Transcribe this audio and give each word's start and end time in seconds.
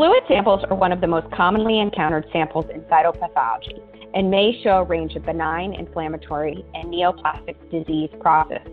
Fluid 0.00 0.22
samples 0.28 0.64
are 0.70 0.74
one 0.74 0.92
of 0.92 1.02
the 1.02 1.06
most 1.06 1.30
commonly 1.30 1.78
encountered 1.78 2.24
samples 2.32 2.64
in 2.72 2.80
cytopathology 2.84 3.82
and 4.14 4.30
may 4.30 4.58
show 4.64 4.78
a 4.78 4.84
range 4.84 5.14
of 5.14 5.26
benign, 5.26 5.74
inflammatory, 5.74 6.64
and 6.72 6.88
neoplastic 6.90 7.54
disease 7.70 8.08
processes. 8.18 8.72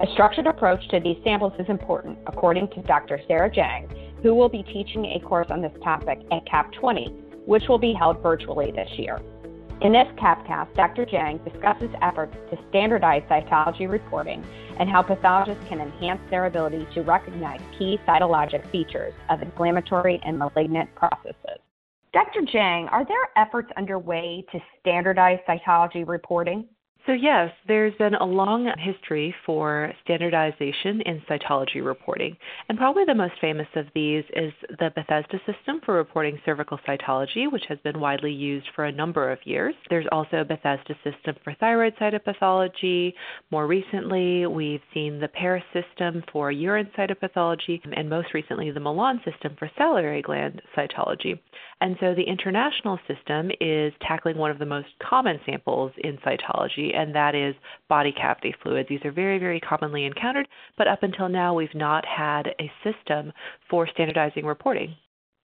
A 0.00 0.06
structured 0.14 0.46
approach 0.46 0.80
to 0.88 0.98
these 0.98 1.18
samples 1.24 1.52
is 1.58 1.66
important, 1.68 2.16
according 2.26 2.68
to 2.68 2.80
Dr. 2.84 3.20
Sarah 3.28 3.50
Jiang, 3.50 4.22
who 4.22 4.34
will 4.34 4.48
be 4.48 4.62
teaching 4.62 5.04
a 5.04 5.20
course 5.20 5.48
on 5.50 5.60
this 5.60 5.76
topic 5.84 6.20
at 6.32 6.46
CAP 6.46 6.72
20, 6.72 7.08
which 7.44 7.64
will 7.68 7.78
be 7.78 7.92
held 7.92 8.22
virtually 8.22 8.72
this 8.72 8.88
year. 8.96 9.20
In 9.80 9.92
this 9.92 10.06
CAPcast, 10.16 10.74
Dr. 10.74 11.04
Jiang 11.04 11.44
discusses 11.44 11.90
efforts 12.00 12.34
to 12.50 12.58
standardize 12.70 13.22
cytology 13.28 13.90
reporting 13.90 14.44
and 14.78 14.88
how 14.88 15.02
pathologists 15.02 15.62
can 15.68 15.80
enhance 15.80 16.20
their 16.30 16.46
ability 16.46 16.86
to 16.94 17.02
recognize 17.02 17.60
key 17.78 17.98
cytologic 18.06 18.68
features 18.70 19.12
of 19.28 19.42
inflammatory 19.42 20.20
and 20.24 20.38
malignant 20.38 20.94
processes. 20.94 21.60
Dr. 22.12 22.42
Jiang, 22.42 22.90
are 22.92 23.04
there 23.04 23.28
efforts 23.36 23.70
underway 23.76 24.44
to 24.52 24.60
standardize 24.80 25.40
cytology 25.48 26.06
reporting? 26.06 26.66
So, 27.06 27.12
yes, 27.12 27.50
there's 27.68 27.94
been 27.96 28.14
a 28.14 28.24
long 28.24 28.72
history 28.78 29.34
for 29.44 29.92
standardization 30.04 31.02
in 31.02 31.20
cytology 31.28 31.84
reporting. 31.84 32.34
And 32.70 32.78
probably 32.78 33.04
the 33.04 33.14
most 33.14 33.34
famous 33.42 33.66
of 33.76 33.84
these 33.94 34.24
is 34.34 34.54
the 34.78 34.90
Bethesda 34.94 35.38
system 35.44 35.82
for 35.84 35.94
reporting 35.94 36.40
cervical 36.46 36.78
cytology, 36.88 37.52
which 37.52 37.64
has 37.68 37.78
been 37.84 38.00
widely 38.00 38.32
used 38.32 38.68
for 38.74 38.86
a 38.86 38.92
number 38.92 39.30
of 39.30 39.38
years. 39.44 39.74
There's 39.90 40.06
also 40.12 40.38
a 40.38 40.44
Bethesda 40.46 40.94
system 41.04 41.36
for 41.44 41.52
thyroid 41.60 41.94
cytopathology. 42.00 43.12
More 43.50 43.66
recently, 43.66 44.46
we've 44.46 44.80
seen 44.94 45.20
the 45.20 45.28
Paris 45.28 45.64
system 45.74 46.22
for 46.32 46.50
urine 46.50 46.90
cytopathology, 46.96 47.80
and 47.94 48.08
most 48.08 48.32
recently, 48.32 48.70
the 48.70 48.80
Milan 48.80 49.20
system 49.30 49.56
for 49.58 49.70
salivary 49.76 50.22
gland 50.22 50.62
cytology. 50.74 51.38
And 51.82 51.96
so 52.00 52.14
the 52.14 52.22
international 52.22 52.98
system 53.06 53.50
is 53.60 53.92
tackling 54.00 54.38
one 54.38 54.50
of 54.50 54.58
the 54.58 54.64
most 54.64 54.88
common 55.06 55.38
samples 55.44 55.92
in 55.98 56.16
cytology, 56.18 56.93
and 56.94 57.14
that 57.14 57.34
is 57.34 57.54
body 57.88 58.12
cavity 58.12 58.54
fluids. 58.62 58.88
These 58.88 59.04
are 59.04 59.12
very, 59.12 59.38
very 59.38 59.60
commonly 59.60 60.04
encountered, 60.04 60.48
but 60.78 60.88
up 60.88 61.02
until 61.02 61.28
now, 61.28 61.54
we've 61.54 61.74
not 61.74 62.04
had 62.06 62.48
a 62.60 62.70
system 62.82 63.32
for 63.68 63.86
standardizing 63.88 64.44
reporting. 64.44 64.94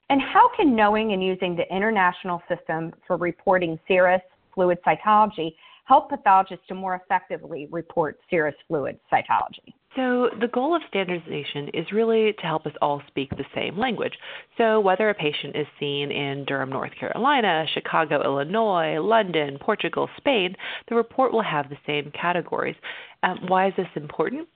And 0.08 0.20
how 0.20 0.50
can 0.56 0.74
knowing 0.74 1.12
and 1.12 1.22
using 1.22 1.54
the 1.54 1.72
international 1.74 2.42
system 2.48 2.92
for 3.06 3.16
reporting 3.16 3.78
serous 3.88 4.22
fluid 4.54 4.78
cytology 4.84 5.54
help 5.84 6.10
pathologists 6.10 6.66
to 6.68 6.74
more 6.74 6.96
effectively 6.96 7.68
report 7.70 8.18
serous 8.30 8.54
fluid 8.66 8.98
cytology? 9.12 9.74
So, 9.96 10.30
the 10.40 10.46
goal 10.46 10.76
of 10.76 10.82
standardization 10.88 11.68
is 11.74 11.90
really 11.90 12.32
to 12.32 12.42
help 12.42 12.64
us 12.64 12.72
all 12.80 13.02
speak 13.08 13.30
the 13.30 13.44
same 13.54 13.76
language. 13.76 14.12
So, 14.56 14.78
whether 14.78 15.10
a 15.10 15.14
patient 15.14 15.56
is 15.56 15.66
seen 15.80 16.12
in 16.12 16.44
Durham, 16.44 16.70
North 16.70 16.92
Carolina, 16.98 17.66
Chicago, 17.74 18.22
Illinois, 18.22 19.00
London, 19.00 19.58
Portugal, 19.60 20.08
Spain, 20.16 20.54
the 20.88 20.94
report 20.94 21.32
will 21.32 21.42
have 21.42 21.68
the 21.68 21.78
same 21.86 22.12
categories. 22.12 22.76
Um, 23.24 23.38
why 23.48 23.66
is 23.66 23.74
this 23.76 23.88
important? 23.96 24.46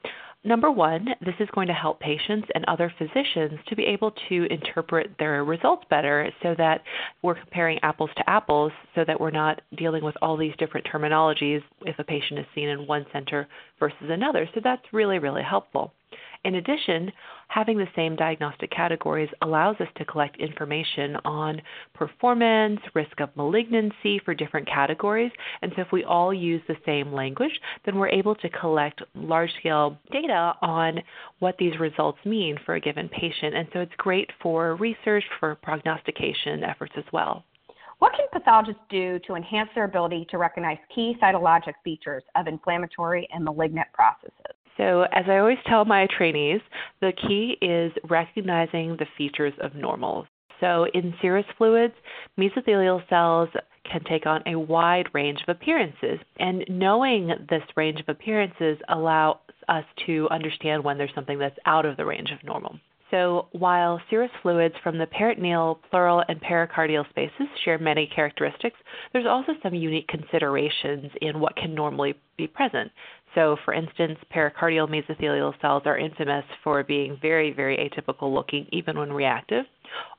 Number 0.47 0.71
one, 0.71 1.09
this 1.23 1.35
is 1.41 1.49
going 1.55 1.69
to 1.69 1.73
help 1.73 2.01
patients 2.01 2.49
and 2.55 2.67
other 2.69 2.93
physicians 2.99 3.59
to 3.67 3.75
be 3.75 3.85
able 3.87 4.13
to 4.29 4.47
interpret 4.51 5.13
their 5.19 5.43
results 5.43 5.85
better 5.89 6.31
so 6.43 6.55
that 6.59 6.83
we're 7.23 7.35
comparing 7.35 7.79
apples 7.83 8.11
to 8.19 8.29
apples 8.29 8.71
so 8.95 9.05
that 9.07 9.19
we're 9.19 9.31
not 9.31 9.63
dealing 9.79 10.05
with 10.05 10.15
all 10.21 10.37
these 10.37 10.53
different 10.59 10.87
terminologies 10.87 11.63
if 11.87 11.99
a 11.99 12.05
patient 12.05 12.39
is 12.39 12.47
seen 12.55 12.69
in 12.69 12.87
one 12.87 13.07
center 13.11 13.49
versus 13.81 14.11
another. 14.11 14.47
So 14.55 14.61
that's 14.63 14.83
really, 14.93 15.19
really 15.19 15.43
helpful. 15.43 15.95
In 16.45 16.57
addition, 16.57 17.11
having 17.49 17.79
the 17.79 17.89
same 17.97 18.17
diagnostic 18.17 18.71
categories 18.71 19.31
allows 19.43 19.77
us 19.81 19.89
to 19.97 20.05
collect 20.05 20.37
information 20.37 21.17
on 21.25 21.63
performance, 21.95 22.81
risk 22.95 23.21
of 23.21 23.35
malignancy 23.37 24.21
for 24.25 24.35
different 24.35 24.69
categories. 24.69 25.33
And 25.63 25.73
so, 25.75 25.83
if 25.83 25.93
we 25.93 26.05
all 26.05 26.35
use 26.35 26.63
the 26.69 26.77
same 26.85 27.13
language, 27.13 27.59
then 27.85 27.97
we're 27.97 28.09
able 28.09 28.35
to 28.37 28.49
collect 28.51 29.03
large 29.15 29.51
scale 29.59 29.99
data 30.13 30.55
on 30.61 31.01
what 31.39 31.57
these 31.59 31.79
results 31.79 32.19
mean 32.25 32.59
for 32.65 32.75
a 32.75 32.81
given 32.81 33.09
patient. 33.09 33.55
And 33.55 33.69
so, 33.73 33.81
it's 33.81 33.95
great 33.97 34.31
for 34.43 34.77
research, 34.77 35.25
for 35.41 35.55
prognostication 35.57 36.63
efforts 36.65 36.93
as 36.97 37.05
well. 37.13 37.45
What 38.01 38.13
can 38.13 38.27
pathologists 38.33 38.83
do 38.91 39.19
to 39.27 39.35
enhance 39.35 39.71
their 39.75 39.85
ability 39.85 40.27
to 40.31 40.39
recognize 40.39 40.79
key 40.95 41.17
cytologic 41.23 41.75
features 41.85 42.23
of 42.35 42.47
inflammatory 42.49 43.27
and 43.33 43.45
malignant 43.45 43.89
processes? 43.95 44.57
So, 44.77 45.03
as 45.13 45.25
I 45.29 45.39
always 45.39 45.59
tell 45.67 45.85
my 45.85 46.07
trainees, 46.17 46.61
the 47.01 47.13
key 47.13 47.57
is 47.63 47.93
recognizing 48.09 48.97
the 48.97 49.07
features 49.17 49.55
of 49.61 49.75
normal. 49.75 50.27
So, 50.61 50.87
in 50.95 51.15
serous 51.21 51.45
fluids, 51.57 51.95
mesothelial 52.39 53.07
cells 53.09 53.49
can 53.91 54.03
take 54.05 54.27
on 54.27 54.43
a 54.47 54.59
wide 54.59 55.09
range 55.13 55.41
of 55.47 55.55
appearances, 55.55 56.19
and 56.39 56.65
knowing 56.69 57.29
this 57.49 57.63
range 57.77 58.01
of 58.01 58.09
appearances 58.09 58.79
allows 58.89 59.37
us 59.69 59.85
to 60.07 60.29
understand 60.31 60.83
when 60.83 60.99
there's 60.99 61.15
something 61.15 61.39
that's 61.39 61.59
out 61.67 61.87
of 61.87 61.97
the 61.97 62.05
range 62.05 62.31
of 62.31 62.43
normal. 62.45 62.79
So, 63.15 63.47
while 63.53 64.01
serous 64.11 64.33
fluids 64.43 64.75
from 64.83 64.99
the 64.99 65.07
peritoneal, 65.07 65.79
pleural, 65.89 66.25
and 66.29 66.41
pericardial 66.41 67.09
spaces 67.11 67.47
share 67.65 67.79
many 67.79 68.09
characteristics, 68.13 68.77
there's 69.13 69.25
also 69.25 69.53
some 69.63 69.73
unique 69.73 70.09
considerations 70.09 71.13
in 71.23 71.39
what 71.39 71.55
can 71.55 71.77
normally 71.77 72.15
be 72.37 72.49
present. 72.49 72.91
So, 73.37 73.57
for 73.65 73.73
instance, 73.73 74.19
pericardial 74.35 74.89
mesothelial 74.89 75.55
cells 75.61 75.85
are 75.87 75.97
infamous 75.97 76.45
for 76.65 76.83
being 76.83 77.17
very, 77.23 77.53
very 77.53 77.77
atypical 77.77 78.35
looking, 78.35 78.67
even 78.73 78.99
when 78.99 79.13
reactive. 79.13 79.65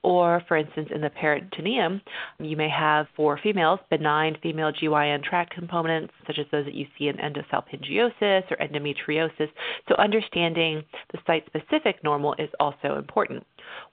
Or, 0.04 0.44
for 0.48 0.58
instance, 0.58 0.90
in 0.94 1.02
the 1.02 1.10
peritoneum, 1.10 2.02
you 2.40 2.56
may 2.56 2.70
have 2.70 3.08
for 3.16 3.40
females 3.42 3.80
benign 3.90 4.38
female 4.42 4.72
GYN 4.72 5.24
tract 5.24 5.54
components, 5.54 6.14
such 6.28 6.38
as 6.38 6.46
those 6.52 6.66
that 6.66 6.76
you 6.76 6.86
see 6.98 7.08
in 7.08 7.18
endosalpingiosis 7.18 8.44
or 8.52 8.58
endometriosis. 8.58 9.50
So, 9.90 9.96
understanding 9.96 10.84
the 11.12 11.20
site 11.26 11.46
specific 11.48 12.04
normal 12.04 12.36
is 12.38 12.50
also 12.60 12.98
important. 12.98 13.44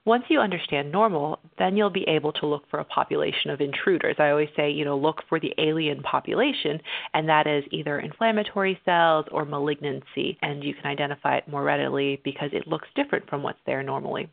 Once 0.05 0.25
you 0.29 0.41
understand 0.41 0.91
normal, 0.91 1.39
then 1.59 1.77
you'll 1.77 1.89
be 1.89 2.09
able 2.09 2.33
to 2.33 2.47
look 2.47 2.69
for 2.69 2.81
a 2.81 2.85
population 2.85 3.51
of 3.51 3.61
intruders. 3.61 4.17
I 4.19 4.31
always 4.31 4.49
say, 4.57 4.71
you 4.71 4.85
know, 4.85 4.97
look 4.97 5.23
for 5.29 5.39
the 5.39 5.55
alien 5.59 6.03
population, 6.03 6.81
and 7.15 7.29
that 7.29 7.47
is 7.47 7.65
either 7.71 8.01
inflammatory 8.01 8.81
cells 8.85 9.27
or 9.31 9.45
malignancy, 9.45 10.39
and 10.43 10.65
you 10.65 10.75
can 10.75 10.87
identify 10.87 11.37
it 11.37 11.49
more 11.49 11.63
readily 11.63 12.21
because 12.25 12.51
it 12.53 12.67
looks 12.67 12.89
different 12.97 13.29
from 13.29 13.45
what's 13.45 13.61
there 13.65 13.83
normally. 13.83 14.29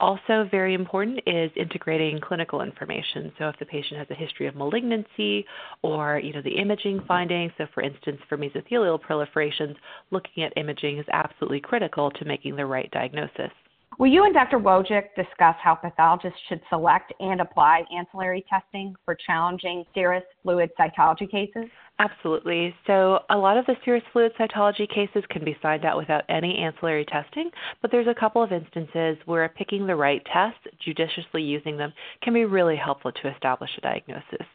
Also, 0.00 0.48
very 0.50 0.74
important 0.74 1.20
is 1.26 1.50
integrating 1.56 2.20
clinical 2.20 2.60
information. 2.60 3.32
So, 3.38 3.48
if 3.48 3.58
the 3.58 3.66
patient 3.66 3.98
has 3.98 4.10
a 4.10 4.14
history 4.14 4.46
of 4.48 4.56
malignancy 4.56 5.46
or 5.82 6.18
you 6.18 6.32
know 6.32 6.42
the 6.42 6.58
imaging 6.58 7.04
findings, 7.06 7.52
so 7.56 7.66
for 7.72 7.82
instance, 7.82 8.20
for 8.28 8.36
mesothelial 8.36 9.00
proliferations, 9.00 9.76
looking 10.10 10.42
at 10.42 10.52
imaging 10.56 10.98
is 10.98 11.06
absolutely 11.12 11.60
critical 11.60 12.10
to 12.10 12.24
making 12.24 12.56
the 12.56 12.66
right 12.66 12.90
diagnosis. 12.90 13.52
Will 13.98 14.08
you 14.08 14.24
and 14.24 14.34
Dr. 14.34 14.58
Wojcik 14.58 15.14
discuss 15.14 15.54
how 15.62 15.76
pathologists 15.76 16.38
should 16.48 16.60
select 16.68 17.12
and 17.20 17.40
apply 17.40 17.84
ancillary 17.96 18.44
testing 18.50 18.94
for 19.04 19.16
challenging 19.26 19.84
serous 19.94 20.24
fluid 20.42 20.70
cytology 20.78 21.30
cases? 21.30 21.70
Absolutely. 22.00 22.74
So, 22.88 23.20
a 23.30 23.36
lot 23.36 23.56
of 23.56 23.66
the 23.66 23.76
serous 23.84 24.02
fluid 24.12 24.32
cytology 24.38 24.88
cases 24.88 25.22
can 25.30 25.44
be 25.44 25.56
signed 25.62 25.84
out 25.84 25.96
without 25.96 26.24
any 26.28 26.58
ancillary 26.58 27.04
testing, 27.04 27.50
but 27.82 27.92
there's 27.92 28.08
a 28.08 28.18
couple 28.18 28.42
of 28.42 28.50
instances 28.50 29.16
where 29.26 29.48
picking 29.48 29.86
the 29.86 29.94
right 29.94 30.22
tests, 30.32 30.58
judiciously 30.84 31.42
using 31.42 31.76
them, 31.76 31.92
can 32.20 32.34
be 32.34 32.44
really 32.44 32.76
helpful 32.76 33.12
to 33.12 33.32
establish 33.32 33.70
a 33.78 33.80
diagnosis. 33.80 34.46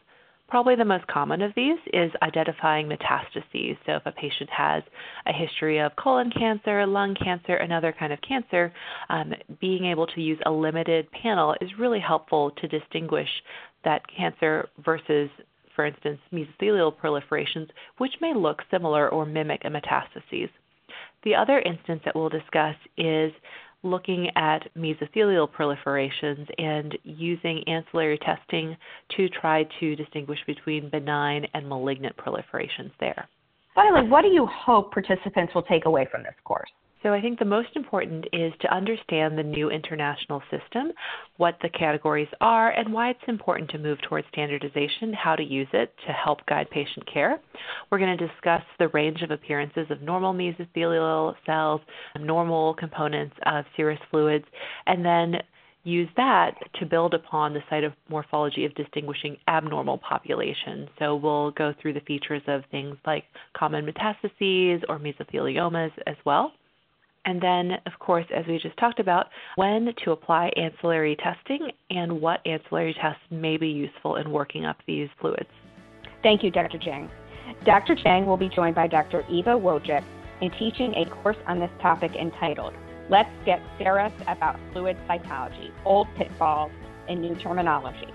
Probably 0.50 0.74
the 0.74 0.84
most 0.84 1.06
common 1.06 1.42
of 1.42 1.52
these 1.54 1.78
is 1.92 2.10
identifying 2.22 2.88
metastases. 2.88 3.78
So, 3.86 3.92
if 3.92 4.02
a 4.04 4.10
patient 4.10 4.50
has 4.50 4.82
a 5.26 5.32
history 5.32 5.78
of 5.78 5.94
colon 5.94 6.32
cancer, 6.36 6.84
lung 6.86 7.14
cancer, 7.14 7.54
another 7.54 7.94
kind 7.96 8.12
of 8.12 8.20
cancer, 8.20 8.72
um, 9.10 9.32
being 9.60 9.84
able 9.84 10.08
to 10.08 10.20
use 10.20 10.40
a 10.46 10.50
limited 10.50 11.10
panel 11.12 11.54
is 11.60 11.70
really 11.78 12.00
helpful 12.00 12.50
to 12.60 12.66
distinguish 12.66 13.28
that 13.84 14.02
cancer 14.14 14.68
versus, 14.84 15.30
for 15.76 15.86
instance, 15.86 16.18
mesothelial 16.32 16.92
proliferations, 16.92 17.68
which 17.98 18.14
may 18.20 18.34
look 18.34 18.60
similar 18.72 19.08
or 19.08 19.24
mimic 19.24 19.62
a 19.64 19.68
metastases. 19.68 20.50
The 21.22 21.36
other 21.36 21.60
instance 21.60 22.02
that 22.04 22.16
we'll 22.16 22.28
discuss 22.28 22.74
is 22.96 23.32
looking 23.82 24.28
at 24.36 24.68
mesothelial 24.76 25.48
proliferations 25.50 26.46
and 26.58 26.96
using 27.02 27.62
ancillary 27.66 28.18
testing 28.18 28.76
to 29.16 29.28
try 29.28 29.66
to 29.80 29.96
distinguish 29.96 30.38
between 30.46 30.90
benign 30.90 31.46
and 31.54 31.68
malignant 31.68 32.16
proliferations 32.16 32.90
there. 33.00 33.28
Finally, 33.74 34.08
what 34.08 34.22
do 34.22 34.28
you 34.28 34.46
hope 34.46 34.92
participants 34.92 35.54
will 35.54 35.62
take 35.62 35.86
away 35.86 36.06
from 36.10 36.22
this 36.22 36.34
course? 36.44 36.70
So 37.02 37.14
I 37.14 37.20
think 37.20 37.38
the 37.38 37.44
most 37.46 37.70
important 37.76 38.26
is 38.32 38.52
to 38.60 38.74
understand 38.74 39.38
the 39.38 39.42
new 39.42 39.70
international 39.70 40.42
system, 40.50 40.92
what 41.38 41.56
the 41.62 41.70
categories 41.70 42.28
are, 42.40 42.70
and 42.70 42.92
why 42.92 43.10
it's 43.10 43.20
important 43.26 43.70
to 43.70 43.78
move 43.78 43.98
towards 44.02 44.26
standardization, 44.28 45.12
how 45.14 45.34
to 45.34 45.42
use 45.42 45.68
it 45.72 45.94
to 46.06 46.12
help 46.12 46.44
guide 46.46 46.68
patient 46.70 47.06
care. 47.12 47.40
We're 47.90 47.98
going 47.98 48.16
to 48.16 48.26
discuss 48.26 48.62
the 48.78 48.88
range 48.88 49.22
of 49.22 49.30
appearances 49.30 49.86
of 49.90 50.02
normal 50.02 50.34
mesothelial 50.34 51.34
cells, 51.46 51.80
normal 52.18 52.74
components 52.74 53.36
of 53.46 53.64
serous 53.76 54.00
fluids, 54.10 54.44
and 54.86 55.04
then 55.04 55.36
use 55.84 56.08
that 56.16 56.52
to 56.78 56.84
build 56.84 57.14
upon 57.14 57.54
the 57.54 57.60
cytomorphology 57.70 58.66
of 58.66 58.74
distinguishing 58.74 59.36
abnormal 59.48 59.98
populations. 59.98 60.88
So 60.98 61.16
we'll 61.16 61.52
go 61.52 61.72
through 61.80 61.94
the 61.94 62.00
features 62.00 62.42
of 62.46 62.62
things 62.70 62.96
like 63.06 63.24
common 63.56 63.86
metastases 63.86 64.82
or 64.88 64.98
mesotheliomas 64.98 65.92
as 66.06 66.16
well. 66.26 66.52
And 67.26 67.40
then, 67.40 67.72
of 67.86 67.98
course, 67.98 68.24
as 68.34 68.46
we 68.46 68.58
just 68.58 68.76
talked 68.78 68.98
about, 68.98 69.26
when 69.56 69.92
to 70.04 70.12
apply 70.12 70.50
ancillary 70.56 71.16
testing 71.16 71.70
and 71.90 72.20
what 72.20 72.40
ancillary 72.46 72.94
tests 72.94 73.20
may 73.30 73.56
be 73.56 73.68
useful 73.68 74.16
in 74.16 74.30
working 74.30 74.64
up 74.64 74.78
these 74.86 75.08
fluids. 75.20 75.50
Thank 76.22 76.42
you, 76.42 76.50
Dr. 76.50 76.78
Jiang. 76.78 77.08
Dr. 77.64 77.94
Jiang 77.94 78.26
will 78.26 78.36
be 78.36 78.48
joined 78.48 78.74
by 78.74 78.86
Dr. 78.86 79.24
Eva 79.28 79.50
Wojcik 79.50 80.04
in 80.40 80.50
teaching 80.52 80.94
a 80.94 81.04
course 81.06 81.36
on 81.46 81.58
this 81.58 81.70
topic 81.80 82.14
entitled 82.14 82.74
Let's 83.10 83.30
Get 83.44 83.60
Serious 83.76 84.12
About 84.26 84.58
Fluid 84.72 84.96
Cytology, 85.08 85.70
Old 85.84 86.08
Pitfalls 86.16 86.70
and 87.08 87.20
New 87.20 87.34
Terminology. 87.36 88.08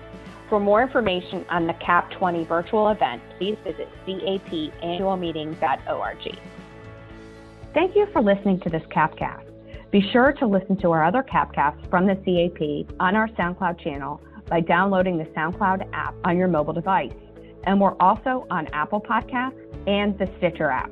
For 0.48 0.60
more 0.60 0.82
information 0.82 1.44
on 1.50 1.66
the 1.66 1.74
CAP 1.74 2.10
20 2.12 2.44
virtual 2.44 2.88
event, 2.88 3.20
please 3.36 3.58
visit 3.64 3.88
capannualmeeting.org. 4.06 6.38
Thank 7.76 7.94
you 7.94 8.06
for 8.10 8.22
listening 8.22 8.58
to 8.60 8.70
this 8.70 8.82
CAPcast. 8.84 9.90
Be 9.90 10.00
sure 10.10 10.32
to 10.32 10.46
listen 10.46 10.78
to 10.78 10.92
our 10.92 11.04
other 11.04 11.22
CAPcasts 11.22 11.90
from 11.90 12.06
the 12.06 12.14
CAP 12.14 12.96
on 13.00 13.14
our 13.14 13.28
SoundCloud 13.28 13.84
channel 13.84 14.18
by 14.48 14.60
downloading 14.62 15.18
the 15.18 15.24
SoundCloud 15.24 15.86
app 15.92 16.14
on 16.24 16.38
your 16.38 16.48
mobile 16.48 16.72
device. 16.72 17.12
And 17.64 17.78
we're 17.78 17.94
also 18.00 18.46
on 18.50 18.66
Apple 18.68 19.02
Podcasts 19.02 19.60
and 19.86 20.18
the 20.18 20.26
Stitcher 20.38 20.70
app. 20.70 20.90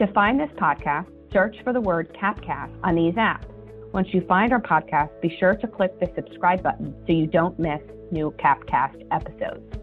To 0.00 0.12
find 0.12 0.40
this 0.40 0.50
podcast, 0.60 1.06
search 1.32 1.54
for 1.62 1.72
the 1.72 1.80
word 1.80 2.12
CAPcast 2.20 2.76
on 2.82 2.96
these 2.96 3.14
apps. 3.14 3.46
Once 3.92 4.08
you 4.10 4.20
find 4.26 4.52
our 4.52 4.60
podcast, 4.60 5.10
be 5.20 5.36
sure 5.38 5.54
to 5.54 5.68
click 5.68 6.00
the 6.00 6.10
subscribe 6.16 6.64
button 6.64 6.96
so 7.06 7.12
you 7.12 7.28
don't 7.28 7.56
miss 7.60 7.80
new 8.10 8.34
CAPcast 8.40 9.06
episodes. 9.12 9.77